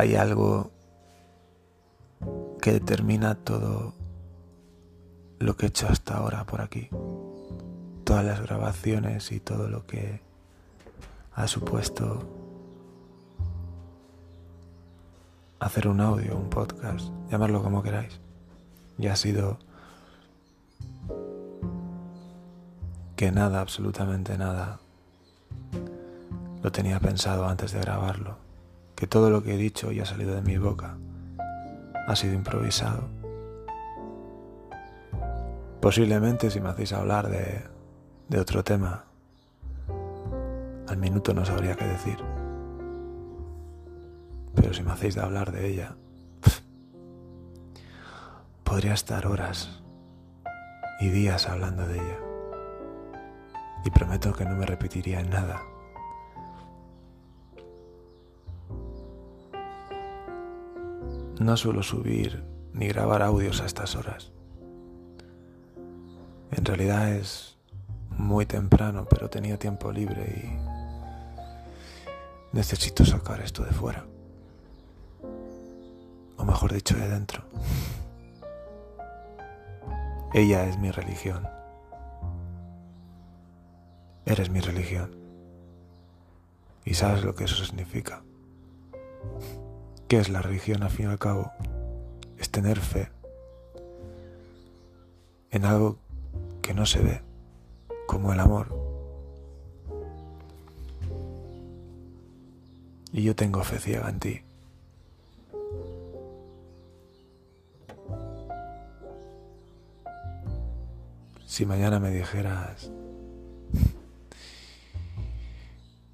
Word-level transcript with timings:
hay 0.00 0.16
algo 0.16 0.70
que 2.62 2.72
determina 2.72 3.34
todo 3.34 3.94
lo 5.38 5.56
que 5.56 5.66
he 5.66 5.68
hecho 5.68 5.88
hasta 5.88 6.16
ahora 6.16 6.44
por 6.44 6.62
aquí. 6.62 6.88
Todas 8.04 8.24
las 8.24 8.40
grabaciones 8.40 9.30
y 9.30 9.40
todo 9.40 9.68
lo 9.68 9.86
que 9.86 10.22
ha 11.34 11.46
supuesto 11.46 12.22
hacer 15.58 15.86
un 15.86 16.00
audio, 16.00 16.34
un 16.34 16.48
podcast, 16.48 17.10
llamarlo 17.30 17.62
como 17.62 17.82
queráis. 17.82 18.20
Y 18.98 19.08
ha 19.08 19.16
sido 19.16 19.58
que 23.16 23.30
nada, 23.32 23.60
absolutamente 23.60 24.38
nada, 24.38 24.80
lo 26.62 26.72
tenía 26.72 26.98
pensado 27.00 27.46
antes 27.46 27.72
de 27.72 27.80
grabarlo, 27.80 28.38
que 29.00 29.06
todo 29.06 29.30
lo 29.30 29.42
que 29.42 29.54
he 29.54 29.56
dicho 29.56 29.92
y 29.92 30.00
ha 30.00 30.04
salido 30.04 30.34
de 30.34 30.42
mi 30.42 30.58
boca 30.58 30.98
ha 32.06 32.14
sido 32.14 32.34
improvisado. 32.34 33.08
Posiblemente 35.80 36.50
si 36.50 36.60
me 36.60 36.68
hacéis 36.68 36.92
hablar 36.92 37.30
de, 37.30 38.38
otro 38.38 38.62
tema, 38.62 39.06
al 40.86 40.98
minuto 40.98 41.32
no 41.32 41.46
sabría 41.46 41.76
qué 41.76 41.86
decir. 41.86 42.18
Pero 44.54 44.74
si 44.74 44.82
me 44.82 44.92
hacéis 44.92 45.14
de 45.14 45.22
hablar 45.22 45.50
de 45.50 45.66
ella, 45.66 45.96
podría 48.64 48.92
estar 48.92 49.26
horas 49.26 49.82
y 51.00 51.08
días 51.08 51.48
hablando 51.48 51.86
de 51.86 51.94
ella. 51.94 52.18
Y 53.82 53.90
prometo 53.90 54.34
que 54.34 54.44
no 54.44 54.56
me 54.56 54.66
repetiría 54.66 55.20
en 55.20 55.30
nada. 55.30 55.69
No 61.40 61.56
suelo 61.56 61.82
subir 61.82 62.44
ni 62.74 62.86
grabar 62.88 63.22
audios 63.22 63.62
a 63.62 63.66
estas 63.66 63.96
horas. 63.96 64.30
En 66.50 66.66
realidad 66.66 67.14
es 67.14 67.56
muy 68.10 68.44
temprano, 68.44 69.06
pero 69.08 69.30
tenía 69.30 69.58
tiempo 69.58 69.90
libre 69.90 70.44
y 70.44 70.58
necesito 72.54 73.06
sacar 73.06 73.40
esto 73.40 73.64
de 73.64 73.70
fuera. 73.70 74.04
O 76.36 76.44
mejor 76.44 76.74
dicho, 76.74 76.94
de 76.94 77.08
dentro. 77.08 77.42
Ella 80.34 80.66
es 80.66 80.78
mi 80.78 80.90
religión. 80.90 81.48
Eres 84.26 84.50
mi 84.50 84.60
religión. 84.60 85.16
Y 86.84 86.92
sabes 86.92 87.24
lo 87.24 87.34
que 87.34 87.44
eso 87.44 87.64
significa. 87.64 88.24
¿Qué 90.10 90.18
es 90.18 90.28
la 90.28 90.42
religión 90.42 90.82
al 90.82 90.90
fin 90.90 91.06
y 91.06 91.08
al 91.08 91.20
cabo? 91.20 91.52
Es 92.36 92.50
tener 92.50 92.80
fe 92.80 93.12
en 95.52 95.64
algo 95.64 95.98
que 96.62 96.74
no 96.74 96.84
se 96.84 96.98
ve, 96.98 97.20
como 98.08 98.32
el 98.32 98.40
amor. 98.40 98.74
Y 103.12 103.22
yo 103.22 103.36
tengo 103.36 103.62
fe 103.62 103.78
ciega 103.78 104.10
en 104.10 104.18
ti. 104.18 104.40
Si 111.46 111.64
mañana 111.64 112.00
me 112.00 112.10
dijeras, 112.10 112.90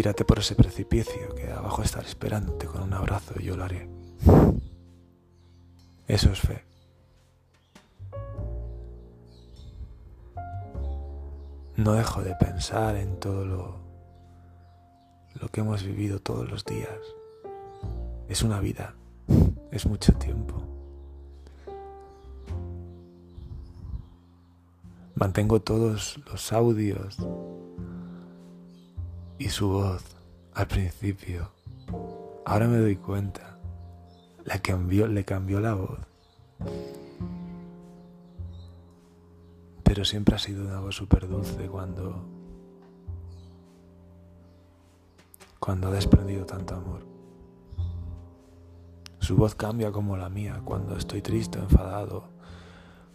Tírate 0.00 0.24
por 0.24 0.38
ese 0.38 0.54
precipicio 0.54 1.34
que 1.34 1.52
abajo 1.52 1.82
estaré 1.82 2.08
esperándote 2.08 2.64
con 2.64 2.80
un 2.84 2.94
abrazo 2.94 3.34
y 3.38 3.42
yo 3.42 3.54
lo 3.54 3.64
haré. 3.64 3.86
Eso 6.08 6.32
es 6.32 6.40
fe. 6.40 6.64
No 11.76 11.92
dejo 11.92 12.22
de 12.22 12.34
pensar 12.36 12.96
en 12.96 13.20
todo 13.20 13.44
lo, 13.44 13.80
lo 15.34 15.48
que 15.50 15.60
hemos 15.60 15.82
vivido 15.82 16.18
todos 16.18 16.50
los 16.50 16.64
días. 16.64 16.98
Es 18.26 18.42
una 18.42 18.58
vida, 18.58 18.94
es 19.70 19.84
mucho 19.84 20.14
tiempo. 20.14 20.62
Mantengo 25.14 25.60
todos 25.60 26.18
los 26.24 26.54
audios 26.54 27.18
y 29.40 29.48
su 29.48 29.70
voz 29.70 30.04
al 30.52 30.66
principio, 30.66 31.50
ahora 32.44 32.68
me 32.68 32.76
doy 32.76 32.96
cuenta, 32.96 33.58
la 34.44 34.58
cambió, 34.58 35.06
le 35.06 35.24
cambió 35.24 35.60
la 35.60 35.72
voz. 35.72 35.98
Pero 39.82 40.04
siempre 40.04 40.34
ha 40.36 40.38
sido 40.38 40.66
una 40.66 40.80
voz 40.80 40.94
súper 40.94 41.26
dulce 41.26 41.68
cuando, 41.68 42.22
cuando 45.58 45.88
ha 45.88 45.92
desprendido 45.92 46.44
tanto 46.44 46.74
amor. 46.74 47.06
Su 49.20 49.36
voz 49.36 49.54
cambia 49.54 49.90
como 49.90 50.18
la 50.18 50.28
mía 50.28 50.60
cuando 50.66 50.98
estoy 50.98 51.22
triste, 51.22 51.58
enfadado, 51.58 52.24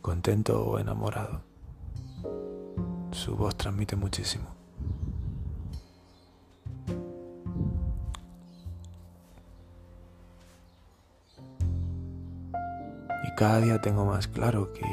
contento 0.00 0.64
o 0.64 0.78
enamorado. 0.78 1.42
Su 3.10 3.36
voz 3.36 3.54
transmite 3.58 3.96
muchísimo. 3.96 4.56
Cada 13.34 13.60
día 13.60 13.80
tengo 13.80 14.04
más 14.04 14.28
claro 14.28 14.72
que 14.72 14.86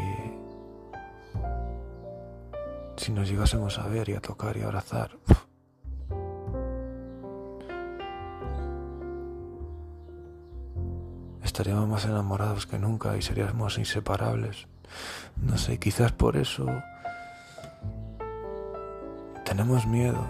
si 2.97 3.11
nos 3.11 3.29
llegásemos 3.29 3.79
a 3.79 3.87
ver 3.87 4.09
y 4.09 4.13
a 4.13 4.21
tocar 4.21 4.57
y 4.57 4.61
a 4.61 4.65
abrazar, 4.65 5.17
estaríamos 11.43 11.87
más 11.87 12.05
enamorados 12.05 12.65
que 12.65 12.79
nunca 12.79 13.15
y 13.17 13.21
seríamos 13.21 13.77
inseparables. 13.77 14.67
No 15.37 15.57
sé, 15.57 15.77
quizás 15.77 16.11
por 16.11 16.37
eso 16.37 16.67
tenemos 19.45 19.85
miedo. 19.85 20.25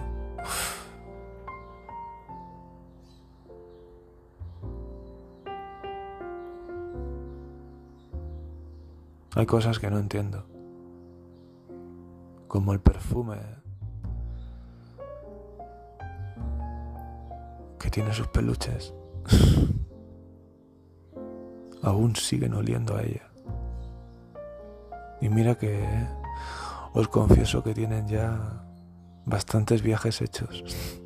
Hay 9.36 9.46
cosas 9.46 9.80
que 9.80 9.90
no 9.90 9.98
entiendo, 9.98 10.46
como 12.46 12.72
el 12.72 12.78
perfume 12.80 13.38
que 17.80 17.90
tiene 17.90 18.14
sus 18.14 18.28
peluches. 18.28 18.94
Aún 21.82 22.14
siguen 22.14 22.54
oliendo 22.54 22.96
a 22.96 23.02
ella. 23.02 23.28
Y 25.20 25.28
mira 25.28 25.56
que 25.56 25.84
os 26.92 27.08
confieso 27.08 27.64
que 27.64 27.74
tienen 27.74 28.06
ya 28.06 28.64
bastantes 29.26 29.82
viajes 29.82 30.22
hechos. 30.22 30.62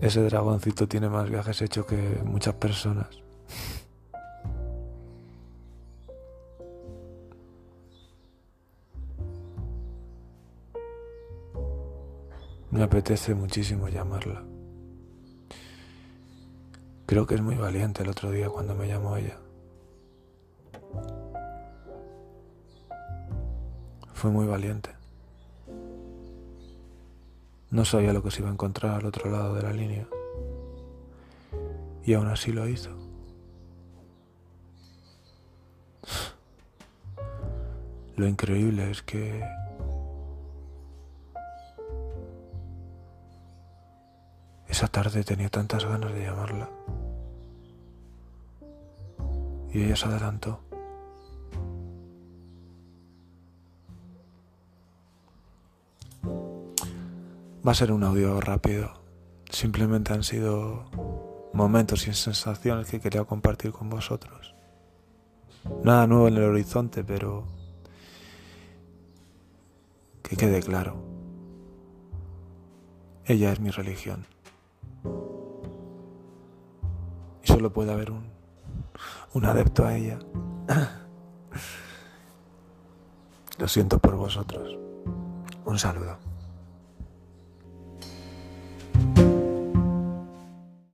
Ese 0.00 0.22
dragoncito 0.22 0.88
tiene 0.88 1.08
más 1.08 1.30
viajes 1.30 1.62
hechos 1.62 1.86
que 1.86 2.20
muchas 2.24 2.54
personas. 2.54 3.25
Me 12.76 12.82
apetece 12.82 13.34
muchísimo 13.34 13.88
llamarla. 13.88 14.44
Creo 17.06 17.26
que 17.26 17.34
es 17.34 17.40
muy 17.40 17.54
valiente 17.54 18.02
el 18.02 18.10
otro 18.10 18.30
día 18.30 18.50
cuando 18.50 18.74
me 18.74 18.86
llamó 18.86 19.16
ella. 19.16 19.38
Fue 24.12 24.30
muy 24.30 24.46
valiente. 24.46 24.90
No 27.70 27.86
sabía 27.86 28.12
lo 28.12 28.22
que 28.22 28.30
se 28.30 28.40
iba 28.40 28.50
a 28.50 28.52
encontrar 28.52 28.96
al 28.96 29.06
otro 29.06 29.30
lado 29.30 29.54
de 29.54 29.62
la 29.62 29.72
línea. 29.72 30.06
Y 32.04 32.12
aún 32.12 32.28
así 32.28 32.52
lo 32.52 32.68
hizo. 32.68 32.90
Lo 38.16 38.28
increíble 38.28 38.90
es 38.90 39.00
que 39.00 39.42
Esa 44.76 44.88
tarde 44.88 45.24
tenía 45.24 45.48
tantas 45.48 45.86
ganas 45.86 46.12
de 46.12 46.26
llamarla. 46.26 46.68
Y 49.72 49.84
ella 49.84 49.96
se 49.96 50.04
adelantó. 50.04 50.60
Va 57.66 57.72
a 57.72 57.74
ser 57.74 57.90
un 57.90 58.04
audio 58.04 58.38
rápido. 58.42 58.92
Simplemente 59.48 60.12
han 60.12 60.22
sido 60.22 60.90
momentos 61.54 62.06
y 62.06 62.12
sensaciones 62.12 62.90
que 62.90 63.00
quería 63.00 63.24
compartir 63.24 63.72
con 63.72 63.88
vosotros. 63.88 64.54
Nada 65.84 66.06
nuevo 66.06 66.28
en 66.28 66.36
el 66.36 66.42
horizonte, 66.42 67.02
pero 67.02 67.46
que 70.22 70.36
quede 70.36 70.60
claro. 70.60 71.02
Ella 73.24 73.52
es 73.52 73.58
mi 73.58 73.70
religión. 73.70 74.35
Y 77.42 77.46
solo 77.46 77.72
puede 77.72 77.92
haber 77.92 78.10
un, 78.10 78.24
un 79.34 79.44
adepto 79.44 79.84
a 79.84 79.96
ella. 79.96 80.18
Lo 83.58 83.68
siento 83.68 83.98
por 83.98 84.16
vosotros. 84.16 84.76
Un 85.64 85.78
saludo. 85.78 86.18